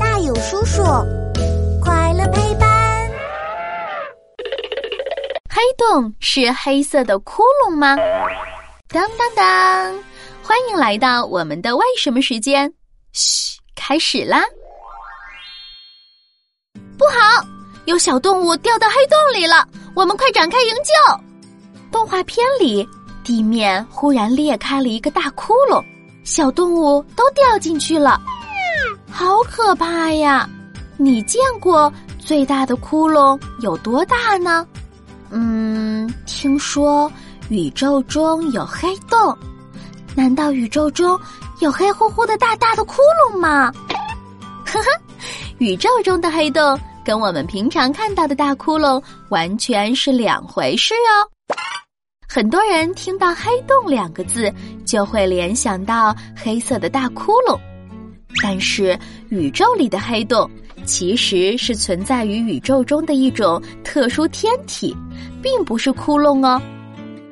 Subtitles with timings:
[0.00, 0.82] 大有叔叔，
[1.82, 3.10] 快乐陪伴。
[5.50, 7.96] 黑洞是黑色的窟窿吗？
[8.88, 10.04] 当当当！
[10.42, 12.72] 欢迎来到我们的为什么时间。
[13.12, 14.42] 嘘，开始啦！
[16.96, 17.44] 不好，
[17.84, 21.20] 有小动物掉到黑洞里了，我们快展开营救！
[21.90, 22.88] 动画片里，
[23.24, 25.84] 地面忽然裂开了一个大窟窿，
[26.24, 28.20] 小动物都掉进去了，
[29.18, 30.48] 好可怕呀！
[30.96, 34.64] 你见过最大的窟窿有多大呢？
[35.30, 37.10] 嗯，听说
[37.48, 39.36] 宇宙中有黑洞，
[40.14, 41.18] 难道宇宙中
[41.58, 43.72] 有黑乎乎的大大的窟窿吗？
[44.64, 44.86] 呵呵，
[45.58, 51.26] 宇宙中的黑洞跟我们平常看到的大窟窿完全是两回事哦。
[52.28, 54.54] 很多人听到“黑洞”两个字，
[54.86, 57.58] 就会联想到黑色的大窟窿。
[58.50, 58.98] 但是，
[59.28, 60.50] 宇宙里的黑洞
[60.86, 64.96] 其实是存在于宇宙中的一种特殊天体，
[65.42, 66.58] 并不是窟窿哦。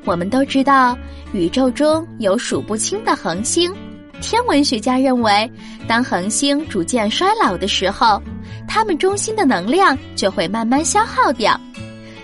[0.04, 0.94] 我们都知道，
[1.32, 3.72] 宇宙中有数不清的恒星。
[4.20, 5.50] 天文学家认为，
[5.88, 8.22] 当恒星逐渐衰老的时候，
[8.68, 11.58] 它们中心的能量就会慢慢消耗掉。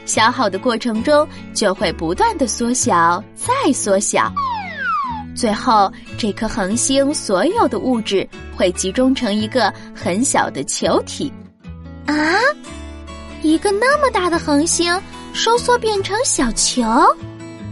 [0.04, 4.30] 消耗的过程中，就会不断的缩小，再缩小，
[5.34, 11.32] 最后这颗恒星所有的物质会集中成一个很小的球体。
[12.06, 12.14] 啊，
[13.42, 14.92] 一个那么大的恒星
[15.32, 16.82] 收缩变成小球？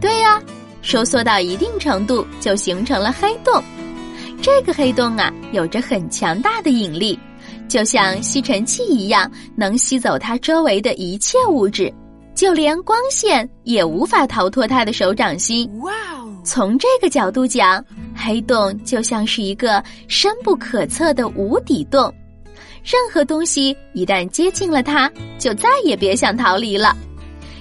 [0.01, 0.41] 对呀，
[0.83, 3.63] 收缩到一定程度就形成了黑洞。
[4.41, 7.19] 这个黑洞啊，有着很强大的引力，
[7.69, 11.93] 就像吸尘器一样，能吸走它周围的一切物质。
[12.35, 15.71] 就连光线也无法逃脱它的手掌心。
[15.83, 16.10] 哇哦！
[16.43, 17.85] 从这个角度讲，
[18.17, 22.13] 黑洞就像是一个深不可测的无底洞，
[22.83, 26.97] 任何东西一旦接近了它，就再也别想逃离了，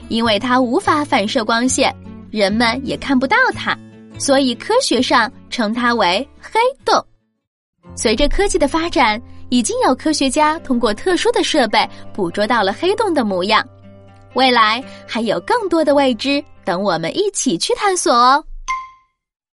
[0.07, 1.93] 因为它无法反射光线，
[2.31, 3.77] 人们也看不到它，
[4.17, 7.05] 所以科学上称它为黑洞。
[7.95, 13.65] 随着科技的发展，已经有科学家通过特殊的设备捕捉到了黑洞的模样。
[14.35, 18.43] 未来还有更多的未知等我们一起去探索哦。